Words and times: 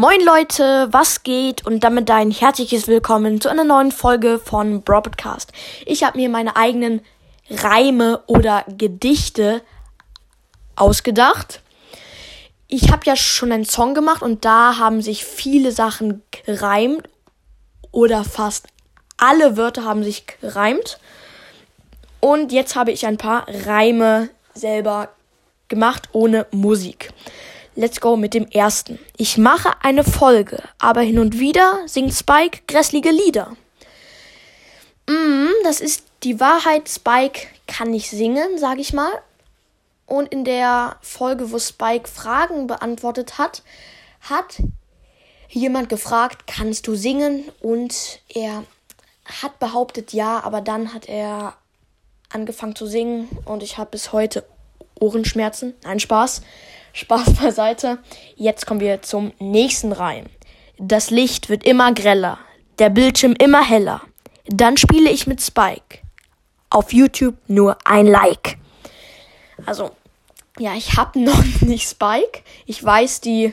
Moin 0.00 0.22
Leute, 0.24 0.88
was 0.92 1.24
geht? 1.24 1.66
Und 1.66 1.84
damit 1.84 2.10
ein 2.10 2.30
herzliches 2.30 2.88
Willkommen 2.88 3.38
zu 3.38 3.50
einer 3.50 3.64
neuen 3.64 3.92
Folge 3.92 4.38
von 4.38 4.80
Broadcast. 4.80 5.52
Ich 5.84 6.04
habe 6.04 6.16
mir 6.16 6.30
meine 6.30 6.56
eigenen 6.56 7.02
Reime 7.50 8.22
oder 8.26 8.64
Gedichte 8.66 9.60
ausgedacht. 10.74 11.60
Ich 12.66 12.90
habe 12.90 13.02
ja 13.04 13.14
schon 13.14 13.52
einen 13.52 13.66
Song 13.66 13.92
gemacht 13.92 14.22
und 14.22 14.46
da 14.46 14.78
haben 14.78 15.02
sich 15.02 15.26
viele 15.26 15.70
Sachen 15.70 16.22
gereimt 16.46 17.06
oder 17.92 18.24
fast 18.24 18.68
alle 19.18 19.58
Wörter 19.58 19.84
haben 19.84 20.02
sich 20.02 20.24
gereimt. 20.40 20.98
Und 22.20 22.52
jetzt 22.52 22.74
habe 22.74 22.90
ich 22.90 23.04
ein 23.04 23.18
paar 23.18 23.44
Reime 23.66 24.30
selber 24.54 25.10
gemacht 25.68 26.08
ohne 26.12 26.46
Musik. 26.52 27.12
Let's 27.80 28.02
go 28.02 28.14
mit 28.18 28.34
dem 28.34 28.46
ersten. 28.46 28.98
Ich 29.16 29.38
mache 29.38 29.70
eine 29.80 30.04
Folge, 30.04 30.62
aber 30.78 31.00
hin 31.00 31.18
und 31.18 31.38
wieder 31.38 31.78
singt 31.86 32.12
Spike 32.12 32.60
grässliche 32.68 33.10
Lieder. 33.10 33.56
Mm, 35.08 35.48
das 35.64 35.80
ist 35.80 36.04
die 36.22 36.40
Wahrheit. 36.40 36.90
Spike 36.90 37.46
kann 37.66 37.90
nicht 37.90 38.10
singen, 38.10 38.58
sag 38.58 38.78
ich 38.78 38.92
mal. 38.92 39.10
Und 40.04 40.30
in 40.30 40.44
der 40.44 40.98
Folge, 41.00 41.52
wo 41.52 41.58
Spike 41.58 42.06
Fragen 42.06 42.66
beantwortet 42.66 43.38
hat, 43.38 43.62
hat 44.20 44.62
jemand 45.48 45.88
gefragt, 45.88 46.46
kannst 46.46 46.86
du 46.86 46.94
singen? 46.94 47.44
Und 47.60 48.20
er 48.28 48.64
hat 49.24 49.58
behauptet 49.58 50.12
ja, 50.12 50.44
aber 50.44 50.60
dann 50.60 50.92
hat 50.92 51.08
er 51.08 51.54
angefangen 52.28 52.76
zu 52.76 52.84
singen 52.84 53.26
und 53.46 53.62
ich 53.62 53.78
habe 53.78 53.92
bis 53.92 54.12
heute 54.12 54.44
Ohrenschmerzen. 55.00 55.74
Nein, 55.82 55.98
Spaß. 56.00 56.42
Spaß 56.92 57.34
beiseite. 57.40 57.98
Jetzt 58.36 58.66
kommen 58.66 58.80
wir 58.80 59.02
zum 59.02 59.32
nächsten 59.38 59.92
Reim. 59.92 60.26
Das 60.78 61.10
Licht 61.10 61.48
wird 61.48 61.64
immer 61.64 61.92
greller, 61.92 62.38
der 62.78 62.90
Bildschirm 62.90 63.34
immer 63.38 63.62
heller. 63.62 64.00
Dann 64.46 64.76
spiele 64.76 65.10
ich 65.10 65.26
mit 65.26 65.42
Spike. 65.42 65.98
Auf 66.70 66.92
YouTube 66.92 67.36
nur 67.48 67.76
ein 67.84 68.06
Like. 68.06 68.56
Also, 69.66 69.90
ja, 70.58 70.74
ich 70.74 70.96
habe 70.96 71.20
noch 71.24 71.60
nicht 71.60 71.88
Spike. 71.88 72.42
Ich 72.66 72.82
weiß, 72.82 73.20
die 73.20 73.52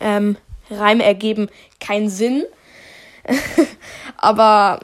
ähm, 0.00 0.36
Reime 0.70 1.04
ergeben 1.04 1.48
keinen 1.80 2.08
Sinn. 2.08 2.44
Aber 4.16 4.80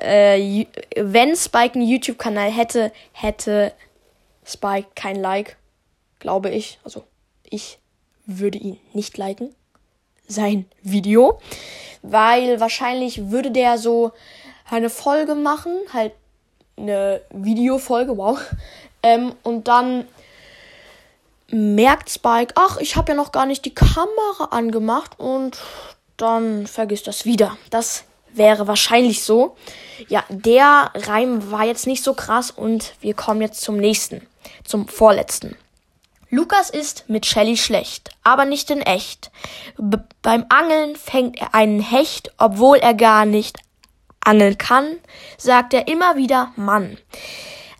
äh, 0.00 0.66
wenn 0.96 1.36
Spike 1.36 1.74
einen 1.74 1.88
YouTube-Kanal 1.88 2.50
hätte, 2.50 2.92
hätte 3.12 3.72
Spike 4.46 4.88
kein 4.94 5.16
Like, 5.16 5.56
glaube 6.18 6.50
ich. 6.50 6.78
Also 6.84 7.04
ich 7.44 7.78
würde 8.26 8.58
ihn 8.58 8.78
nicht 8.92 9.18
liken, 9.18 9.54
sein 10.26 10.66
Video, 10.82 11.40
weil 12.02 12.60
wahrscheinlich 12.60 13.30
würde 13.30 13.50
der 13.50 13.78
so 13.78 14.12
eine 14.68 14.90
Folge 14.90 15.34
machen, 15.34 15.72
halt 15.92 16.12
eine 16.76 17.20
Videofolge, 17.30 18.16
wow, 18.16 18.38
ähm, 19.02 19.34
und 19.42 19.68
dann 19.68 20.06
merkt 21.48 22.10
Spike, 22.10 22.54
ach, 22.56 22.78
ich 22.78 22.96
habe 22.96 23.12
ja 23.12 23.16
noch 23.16 23.32
gar 23.32 23.46
nicht 23.46 23.64
die 23.64 23.74
Kamera 23.74 24.46
angemacht 24.50 25.18
und 25.18 25.58
dann 26.16 26.66
vergisst 26.66 27.06
das 27.06 27.24
wieder. 27.24 27.56
Das 27.70 28.04
wäre 28.32 28.66
wahrscheinlich 28.66 29.22
so. 29.22 29.56
Ja, 30.08 30.24
der 30.28 30.90
Reim 30.94 31.50
war 31.50 31.64
jetzt 31.64 31.86
nicht 31.86 32.02
so 32.02 32.14
krass 32.14 32.50
und 32.50 32.94
wir 33.00 33.14
kommen 33.14 33.40
jetzt 33.40 33.60
zum 33.60 33.76
nächsten, 33.76 34.26
zum 34.64 34.88
vorletzten. 34.88 35.56
Lukas 36.28 36.70
ist 36.70 37.08
mit 37.08 37.24
Shelly 37.24 37.56
schlecht, 37.56 38.10
aber 38.24 38.44
nicht 38.44 38.70
in 38.70 38.82
echt. 38.82 39.30
B 39.78 39.98
beim 40.22 40.44
Angeln 40.48 40.96
fängt 40.96 41.40
er 41.40 41.54
einen 41.54 41.80
Hecht, 41.80 42.32
obwohl 42.36 42.78
er 42.78 42.94
gar 42.94 43.26
nicht 43.26 43.58
angeln 44.20 44.58
kann, 44.58 44.98
sagt 45.38 45.72
er 45.72 45.86
immer 45.86 46.16
wieder 46.16 46.52
Mann. 46.56 46.98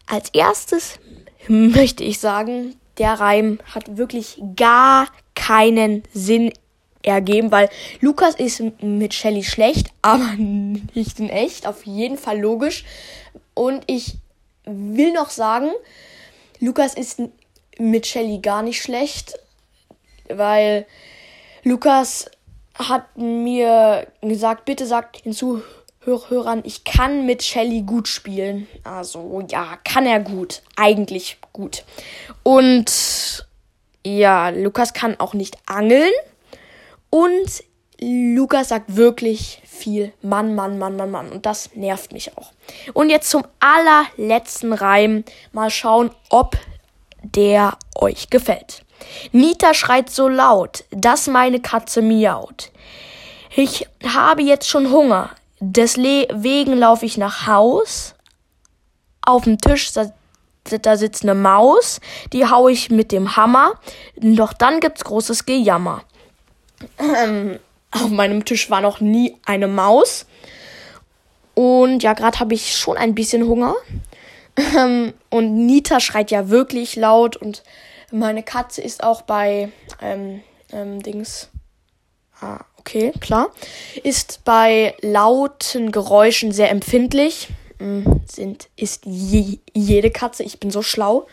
Als 0.06 0.30
erstes 0.30 0.98
möchte 1.48 2.04
ich 2.04 2.20
sagen, 2.20 2.76
der 2.98 3.14
Reim 3.14 3.58
hat 3.74 3.96
wirklich 3.96 4.40
gar 4.54 5.08
keinen 5.34 6.04
Sinn 6.12 6.52
ergeben, 7.02 7.50
weil 7.52 7.68
Lukas 8.00 8.34
ist 8.34 8.62
mit 8.80 9.14
Shelly 9.14 9.44
schlecht, 9.44 9.88
aber 10.02 10.34
nicht 10.36 11.18
in 11.18 11.30
echt, 11.30 11.66
auf 11.66 11.84
jeden 11.84 12.18
Fall 12.18 12.38
logisch. 12.38 12.84
Und 13.54 13.84
ich 13.86 14.18
will 14.64 15.12
noch 15.12 15.30
sagen, 15.30 15.70
Lukas 16.60 16.94
ist 16.94 17.20
mit 17.78 18.06
Shelly 18.06 18.38
gar 18.38 18.62
nicht 18.62 18.80
schlecht, 18.82 19.38
weil 20.28 20.86
Lukas 21.62 22.30
hat 22.74 23.16
mir 23.16 24.06
gesagt, 24.20 24.64
bitte 24.64 24.86
sagt 24.86 25.24
den 25.24 25.32
Zuhörern, 25.32 26.62
ich 26.64 26.84
kann 26.84 27.26
mit 27.26 27.42
Shelly 27.42 27.82
gut 27.82 28.08
spielen. 28.08 28.66
Also 28.84 29.44
ja, 29.50 29.78
kann 29.84 30.06
er 30.06 30.20
gut, 30.20 30.62
eigentlich 30.76 31.38
gut. 31.52 31.84
Und 32.42 33.46
ja, 34.04 34.50
Lukas 34.50 34.92
kann 34.92 35.18
auch 35.18 35.34
nicht 35.34 35.58
angeln 35.66 36.12
und 37.10 37.64
Lukas 38.00 38.68
sagt 38.68 38.96
wirklich 38.96 39.62
viel 39.64 40.12
Mann, 40.22 40.54
Mann, 40.54 40.78
Mann, 40.78 40.96
Mann, 40.96 41.10
Mann. 41.10 41.30
Und 41.30 41.46
das 41.46 41.70
nervt 41.74 42.12
mich 42.12 42.36
auch. 42.36 42.52
Und 42.92 43.08
jetzt 43.08 43.30
zum 43.30 43.44
allerletzten 43.60 44.72
Reim. 44.72 45.24
Mal 45.52 45.70
schauen, 45.70 46.10
ob 46.28 46.56
der 47.22 47.76
euch 47.94 48.28
gefällt. 48.30 48.82
Nita 49.32 49.74
schreit 49.74 50.10
so 50.10 50.28
laut, 50.28 50.84
dass 50.90 51.26
meine 51.26 51.60
Katze 51.60 52.02
miaut. 52.02 52.70
Ich 53.54 53.86
habe 54.06 54.42
jetzt 54.42 54.68
schon 54.68 54.90
Hunger, 54.90 55.30
deswegen 55.60 56.76
laufe 56.76 57.06
ich 57.06 57.16
nach 57.16 57.46
Haus. 57.46 58.14
Auf 59.22 59.44
dem 59.44 59.58
Tisch 59.58 59.92
da 59.92 60.96
sitzt 60.96 61.22
eine 61.22 61.34
Maus, 61.34 62.00
die 62.32 62.46
hau 62.46 62.68
ich 62.68 62.90
mit 62.90 63.12
dem 63.12 63.36
Hammer, 63.36 63.74
doch 64.16 64.52
dann 64.52 64.80
gibt's 64.80 65.04
großes 65.04 65.46
Gejammer. 65.46 66.02
Auf 67.96 68.10
meinem 68.10 68.44
Tisch 68.44 68.70
war 68.70 68.80
noch 68.80 69.00
nie 69.00 69.36
eine 69.44 69.68
Maus. 69.68 70.26
Und 71.54 72.02
ja, 72.02 72.12
gerade 72.12 72.38
habe 72.38 72.54
ich 72.54 72.76
schon 72.76 72.96
ein 72.96 73.14
bisschen 73.14 73.46
Hunger. 73.46 73.74
Ähm, 74.74 75.12
und 75.28 75.66
Nita 75.66 76.00
schreit 76.00 76.30
ja 76.30 76.48
wirklich 76.48 76.96
laut 76.96 77.36
und 77.36 77.62
meine 78.10 78.42
Katze 78.42 78.80
ist 78.80 79.02
auch 79.02 79.20
bei 79.20 79.70
ähm, 80.00 80.40
ähm, 80.72 81.02
Dings. 81.02 81.50
Ah, 82.40 82.60
okay, 82.78 83.12
klar. 83.20 83.50
Ist 84.02 84.40
bei 84.44 84.94
lauten 85.02 85.92
Geräuschen 85.92 86.52
sehr 86.52 86.70
empfindlich. 86.70 87.48
Hm, 87.78 88.22
sind, 88.26 88.68
ist 88.76 89.04
je, 89.04 89.58
jede 89.74 90.10
Katze, 90.10 90.42
ich 90.42 90.58
bin 90.58 90.70
so 90.70 90.80
schlau, 90.80 91.26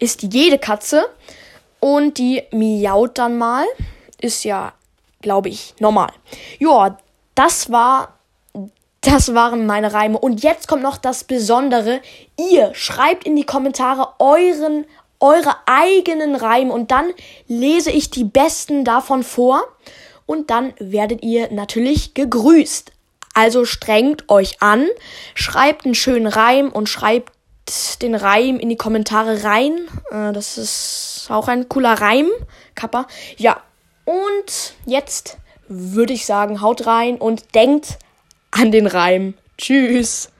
ist 0.00 0.22
jede 0.22 0.58
Katze. 0.58 1.04
Und 1.80 2.18
die 2.18 2.42
miaut 2.52 3.18
dann 3.18 3.36
mal. 3.36 3.66
Ist 4.18 4.44
ja, 4.44 4.72
glaube 5.22 5.48
ich, 5.48 5.74
normal. 5.78 6.12
Ja, 6.58 6.98
das 7.34 7.70
war 7.70 8.18
das 9.02 9.34
waren 9.34 9.66
meine 9.66 9.92
Reime. 9.92 10.18
Und 10.18 10.42
jetzt 10.42 10.68
kommt 10.68 10.82
noch 10.82 10.96
das 10.96 11.24
Besondere. 11.24 12.00
Ihr 12.38 12.72
schreibt 12.74 13.24
in 13.24 13.34
die 13.34 13.44
Kommentare 13.44 14.14
euren, 14.20 14.86
eure 15.18 15.56
eigenen 15.66 16.36
Reime 16.36 16.72
und 16.72 16.90
dann 16.90 17.10
lese 17.48 17.90
ich 17.90 18.10
die 18.10 18.24
besten 18.24 18.84
davon 18.84 19.24
vor. 19.24 19.62
Und 20.24 20.50
dann 20.50 20.72
werdet 20.78 21.22
ihr 21.22 21.52
natürlich 21.52 22.14
gegrüßt. 22.14 22.92
Also 23.34 23.64
strengt 23.64 24.28
euch 24.28 24.62
an, 24.62 24.86
schreibt 25.34 25.84
einen 25.84 25.94
schönen 25.94 26.26
Reim 26.26 26.70
und 26.70 26.88
schreibt 26.88 27.32
den 28.02 28.14
Reim 28.14 28.58
in 28.58 28.68
die 28.68 28.76
Kommentare 28.76 29.42
rein. 29.42 29.88
Äh, 30.10 30.32
das 30.32 30.58
ist 30.58 31.26
auch 31.28 31.48
ein 31.48 31.68
cooler 31.68 31.94
Reim, 31.94 32.28
Kappa. 32.74 33.06
Ja, 33.36 33.62
und 34.04 34.74
jetzt 34.86 35.38
würde 35.68 36.12
ich 36.12 36.26
sagen, 36.26 36.60
haut 36.60 36.86
rein 36.86 37.16
und 37.16 37.54
denkt 37.54 37.98
an 38.50 38.72
den 38.72 38.86
Reim. 38.86 39.34
Tschüss. 39.58 40.32